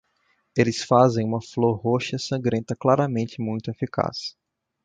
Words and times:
Eles 0.57 0.81
fazem 0.81 1.23
uma 1.27 1.39
flor 1.39 1.75
roxa 1.75 2.17
sangrenta 2.17 2.75
claramente 2.75 3.39
muito 3.39 3.69
eficaz. 3.69 4.35